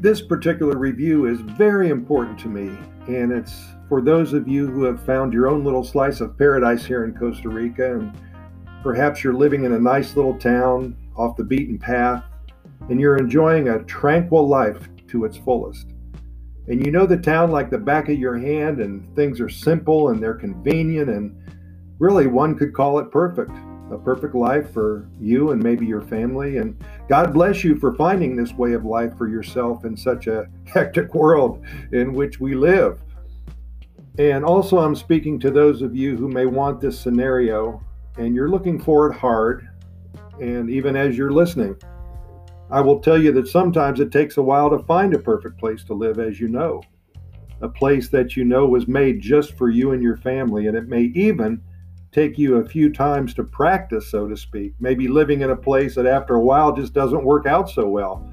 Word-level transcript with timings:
This 0.00 0.20
particular 0.20 0.76
review 0.76 1.26
is 1.26 1.40
very 1.40 1.88
important 1.88 2.38
to 2.40 2.48
me, 2.48 2.76
and 3.06 3.32
it's 3.32 3.54
for 3.88 4.02
those 4.02 4.32
of 4.32 4.48
you 4.48 4.66
who 4.66 4.82
have 4.84 5.04
found 5.04 5.32
your 5.32 5.48
own 5.48 5.64
little 5.64 5.84
slice 5.84 6.20
of 6.20 6.36
paradise 6.36 6.84
here 6.84 7.04
in 7.04 7.14
Costa 7.14 7.48
Rica, 7.48 7.98
and 7.98 8.12
perhaps 8.82 9.22
you're 9.22 9.34
living 9.34 9.64
in 9.64 9.72
a 9.72 9.78
nice 9.78 10.16
little 10.16 10.38
town 10.38 10.96
off 11.16 11.36
the 11.36 11.44
beaten 11.44 11.78
path, 11.78 12.24
and 12.90 13.00
you're 13.00 13.16
enjoying 13.16 13.68
a 13.68 13.84
tranquil 13.84 14.46
life 14.46 14.88
to 15.08 15.24
its 15.24 15.36
fullest. 15.36 15.86
And 16.66 16.84
you 16.84 16.90
know 16.90 17.06
the 17.06 17.16
town 17.16 17.50
like 17.50 17.70
the 17.70 17.78
back 17.78 18.08
of 18.08 18.18
your 18.18 18.36
hand, 18.36 18.80
and 18.80 19.14
things 19.14 19.40
are 19.40 19.48
simple 19.48 20.08
and 20.08 20.22
they're 20.22 20.34
convenient, 20.34 21.08
and 21.08 21.34
really 21.98 22.26
one 22.26 22.56
could 22.56 22.74
call 22.74 22.98
it 22.98 23.10
perfect 23.10 23.52
a 23.94 23.98
perfect 23.98 24.34
life 24.34 24.72
for 24.72 25.08
you 25.20 25.52
and 25.52 25.62
maybe 25.62 25.86
your 25.86 26.02
family. 26.02 26.58
And 26.58 26.76
God 27.08 27.32
bless 27.32 27.64
you 27.64 27.76
for 27.76 27.94
finding 27.94 28.36
this 28.36 28.52
way 28.52 28.72
of 28.72 28.84
life 28.84 29.16
for 29.16 29.28
yourself 29.28 29.84
in 29.84 29.96
such 29.96 30.26
a 30.26 30.48
hectic 30.66 31.14
world 31.14 31.64
in 31.92 32.12
which 32.12 32.40
we 32.40 32.54
live. 32.54 33.00
And 34.18 34.44
also, 34.44 34.78
I'm 34.78 34.94
speaking 34.94 35.40
to 35.40 35.50
those 35.50 35.82
of 35.82 35.96
you 35.96 36.16
who 36.16 36.28
may 36.28 36.46
want 36.46 36.80
this 36.80 36.98
scenario 36.98 37.82
and 38.16 38.34
you're 38.34 38.50
looking 38.50 38.80
for 38.80 39.10
it 39.10 39.16
hard. 39.16 39.68
And 40.40 40.70
even 40.70 40.96
as 40.96 41.16
you're 41.16 41.32
listening, 41.32 41.76
I 42.70 42.80
will 42.80 43.00
tell 43.00 43.20
you 43.20 43.32
that 43.32 43.48
sometimes 43.48 44.00
it 44.00 44.12
takes 44.12 44.36
a 44.36 44.42
while 44.42 44.70
to 44.70 44.78
find 44.84 45.14
a 45.14 45.18
perfect 45.18 45.58
place 45.58 45.84
to 45.84 45.94
live, 45.94 46.18
as 46.18 46.40
you 46.40 46.48
know. 46.48 46.82
A 47.60 47.68
place 47.68 48.08
that 48.08 48.36
you 48.36 48.44
know 48.44 48.66
was 48.66 48.88
made 48.88 49.20
just 49.20 49.56
for 49.56 49.68
you 49.70 49.92
and 49.92 50.02
your 50.02 50.16
family, 50.16 50.66
and 50.66 50.76
it 50.76 50.88
may 50.88 51.02
even 51.14 51.62
take 52.14 52.38
you 52.38 52.56
a 52.56 52.64
few 52.64 52.92
times 52.92 53.34
to 53.34 53.42
practice, 53.42 54.08
so 54.08 54.28
to 54.28 54.36
speak. 54.36 54.72
Maybe 54.78 55.08
living 55.08 55.40
in 55.40 55.50
a 55.50 55.56
place 55.56 55.96
that 55.96 56.06
after 56.06 56.36
a 56.36 56.40
while 56.40 56.72
just 56.72 56.94
doesn't 56.94 57.24
work 57.24 57.44
out 57.44 57.68
so 57.68 57.88
well. 57.88 58.24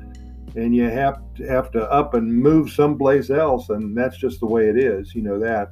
And 0.55 0.75
you 0.75 0.83
have 0.83 1.19
to 1.35 1.47
have 1.47 1.71
to 1.71 1.91
up 1.91 2.13
and 2.13 2.31
move 2.31 2.69
someplace 2.69 3.31
else, 3.31 3.69
and 3.69 3.97
that's 3.97 4.17
just 4.17 4.39
the 4.39 4.45
way 4.45 4.69
it 4.69 4.77
is. 4.77 5.15
You 5.15 5.23
know 5.23 5.39
that. 5.39 5.71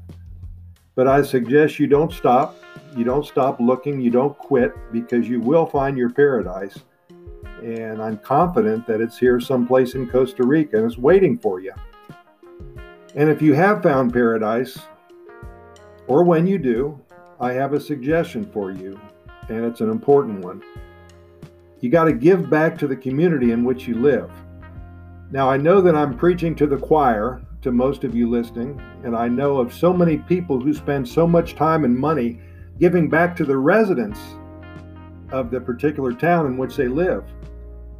But 0.95 1.07
I 1.07 1.21
suggest 1.21 1.77
you 1.77 1.85
don't 1.85 2.11
stop. 2.11 2.57
You 2.97 3.03
don't 3.03 3.25
stop 3.25 3.59
looking. 3.59 4.01
You 4.01 4.09
don't 4.09 4.37
quit 4.37 4.73
because 4.91 5.29
you 5.29 5.39
will 5.39 5.67
find 5.67 5.97
your 5.97 6.09
paradise. 6.09 6.79
And 7.63 8.01
I'm 8.01 8.17
confident 8.17 8.87
that 8.87 9.01
it's 9.01 9.17
here 9.17 9.39
someplace 9.39 9.93
in 9.93 10.09
Costa 10.09 10.43
Rica 10.43 10.77
and 10.77 10.85
it's 10.85 10.97
waiting 10.97 11.37
for 11.37 11.59
you. 11.59 11.73
And 13.15 13.29
if 13.29 13.41
you 13.41 13.53
have 13.53 13.83
found 13.83 14.13
paradise, 14.13 14.79
or 16.07 16.23
when 16.23 16.47
you 16.47 16.57
do, 16.57 16.99
I 17.41 17.53
have 17.53 17.71
a 17.71 17.79
suggestion 17.79 18.43
for 18.51 18.69
you, 18.69 18.99
and 19.47 19.63
it's 19.63 19.79
an 19.79 19.89
important 19.89 20.43
one. 20.43 20.61
You 21.79 21.89
got 21.89 22.03
to 22.05 22.13
give 22.13 22.49
back 22.49 22.77
to 22.79 22.87
the 22.87 22.97
community 22.97 23.53
in 23.53 23.63
which 23.63 23.87
you 23.87 23.95
live. 23.95 24.29
Now, 25.31 25.49
I 25.49 25.55
know 25.55 25.79
that 25.79 25.95
I'm 25.95 26.17
preaching 26.17 26.53
to 26.55 26.67
the 26.67 26.75
choir, 26.75 27.41
to 27.61 27.71
most 27.71 28.03
of 28.03 28.13
you 28.13 28.29
listening, 28.29 28.81
and 29.05 29.15
I 29.15 29.29
know 29.29 29.57
of 29.57 29.73
so 29.73 29.93
many 29.93 30.17
people 30.17 30.59
who 30.59 30.73
spend 30.73 31.07
so 31.07 31.25
much 31.25 31.55
time 31.55 31.85
and 31.85 31.95
money 31.95 32.41
giving 32.77 33.09
back 33.09 33.37
to 33.37 33.45
the 33.45 33.55
residents 33.55 34.19
of 35.31 35.49
the 35.49 35.61
particular 35.61 36.11
town 36.11 36.45
in 36.45 36.57
which 36.57 36.75
they 36.75 36.89
live. 36.89 37.23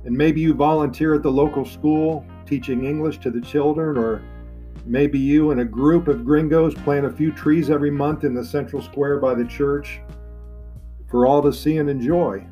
And 0.04 0.18
maybe 0.18 0.42
you 0.42 0.54
volunteer 0.54 1.16
at 1.16 1.24
the 1.24 1.32
local 1.32 1.64
school 1.64 2.26
teaching 2.46 2.84
English 2.84 3.20
to 3.20 3.32
the 3.32 3.42
children 3.42 3.98
or 3.98 4.22
Maybe 4.86 5.20
you 5.20 5.52
and 5.52 5.62
a 5.62 5.66
group 5.66 6.08
of 6.08 6.26
gringos 6.26 6.74
plant 6.74 7.06
a 7.06 7.12
few 7.12 7.32
trees 7.32 7.70
every 7.70 7.92
month 7.92 8.24
in 8.24 8.34
the 8.34 8.44
central 8.44 8.82
square 8.82 9.20
by 9.20 9.34
the 9.34 9.46
church 9.46 10.00
for 11.10 11.28
all 11.28 11.42
to 11.42 11.54
see 11.54 11.78
and 11.78 11.90
enjoy. 11.90 12.46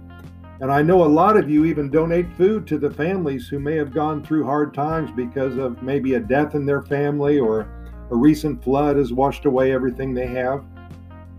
And 0.60 0.72
I 0.72 0.82
know 0.82 1.04
a 1.04 1.06
lot 1.06 1.38
of 1.38 1.50
you 1.50 1.66
even 1.66 1.92
donate 1.92 2.36
food 2.36 2.66
to 2.68 2.80
the 2.80 2.90
families 2.90 3.48
who 3.48 3.60
may 3.60 3.76
have 3.76 3.94
gone 3.94 4.24
through 4.24 4.44
hard 4.44 4.74
times 4.74 5.12
because 5.16 5.58
of 5.58 5.84
maybe 5.84 6.16
a 6.16 6.20
death 6.20 6.56
in 6.56 6.66
their 6.66 6.82
family 6.82 7.38
or 7.38 7.70
a 8.10 8.16
recent 8.16 8.64
flood 8.64 8.98
has 8.98 9.14
washed 9.14 9.46
away 9.46 9.72
everything 9.72 10.14
they 10.14 10.28
have. 10.28 10.66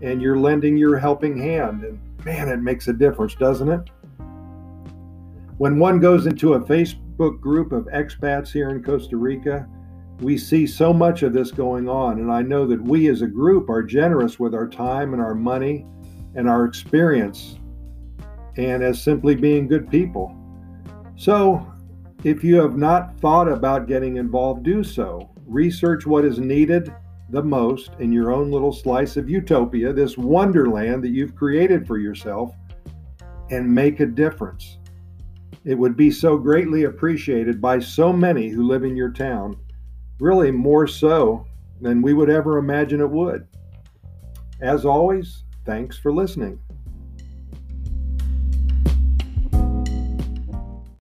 And 0.01 0.21
you're 0.21 0.37
lending 0.37 0.77
your 0.77 0.97
helping 0.97 1.37
hand. 1.37 1.83
And 1.83 1.99
man, 2.23 2.47
it 2.47 2.61
makes 2.61 2.87
a 2.87 2.93
difference, 2.93 3.35
doesn't 3.35 3.69
it? 3.69 3.89
When 5.57 5.77
one 5.77 5.99
goes 5.99 6.25
into 6.25 6.53
a 6.53 6.61
Facebook 6.61 7.41
group 7.41 7.73
of 7.73 7.85
expats 7.87 8.49
here 8.53 8.69
in 8.69 8.81
Costa 8.81 9.17
Rica, 9.17 9.67
we 10.21 10.37
see 10.37 10.67
so 10.67 10.93
much 10.93 11.23
of 11.23 11.33
this 11.33 11.51
going 11.51 11.87
on, 11.87 12.19
and 12.19 12.31
I 12.31 12.41
know 12.41 12.65
that 12.67 12.81
we 12.81 13.07
as 13.07 13.21
a 13.21 13.27
group 13.27 13.69
are 13.69 13.83
generous 13.83 14.39
with 14.39 14.53
our 14.53 14.67
time 14.67 15.13
and 15.13 15.21
our 15.21 15.35
money 15.35 15.85
and 16.35 16.49
our 16.49 16.65
experience, 16.65 17.57
and 18.57 18.83
as 18.83 19.01
simply 19.01 19.35
being 19.35 19.67
good 19.67 19.89
people. 19.89 20.35
So, 21.15 21.65
if 22.23 22.43
you 22.43 22.57
have 22.57 22.75
not 22.75 23.17
thought 23.19 23.47
about 23.47 23.87
getting 23.87 24.17
involved, 24.17 24.63
do 24.63 24.83
so. 24.83 25.29
Research 25.45 26.05
what 26.05 26.25
is 26.25 26.37
needed 26.37 26.93
the 27.29 27.41
most 27.41 27.91
in 27.99 28.11
your 28.11 28.31
own 28.31 28.51
little 28.51 28.73
slice 28.73 29.15
of 29.15 29.29
utopia, 29.29 29.93
this 29.93 30.17
wonderland 30.17 31.03
that 31.03 31.11
you've 31.11 31.35
created 31.35 31.87
for 31.87 31.97
yourself, 31.97 32.53
and 33.51 33.73
make 33.73 33.99
a 34.01 34.05
difference. 34.05 34.79
It 35.63 35.75
would 35.75 35.95
be 35.95 36.11
so 36.11 36.37
greatly 36.37 36.83
appreciated 36.83 37.61
by 37.61 37.79
so 37.79 38.11
many 38.11 38.49
who 38.49 38.63
live 38.63 38.83
in 38.83 38.97
your 38.97 39.11
town 39.11 39.55
really 40.19 40.51
more 40.51 40.87
so 40.87 41.45
than 41.81 42.01
we 42.01 42.13
would 42.13 42.29
ever 42.29 42.57
imagine 42.57 42.99
it 42.99 43.09
would. 43.09 43.47
As 44.61 44.85
always, 44.85 45.43
thanks 45.65 45.97
for 45.97 46.11
listening. 46.11 46.59